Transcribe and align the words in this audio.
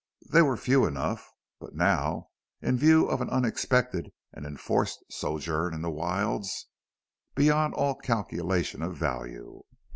They 0.31 0.41
were 0.41 0.57
few 0.57 0.87
enough, 0.87 1.29
but 1.59 1.75
now, 1.75 2.29
in 2.59 2.75
view 2.75 3.05
of 3.07 3.21
an 3.21 3.29
unexpected 3.29 4.09
and 4.33 4.47
enforced 4.47 5.05
sojourn 5.11 5.75
in 5.75 5.83
the 5.83 5.91
wilds, 5.91 6.65
beyond 7.35 7.75
all 7.75 7.93
calculation 7.93 8.81
of 8.81 8.97
value. 8.97 9.61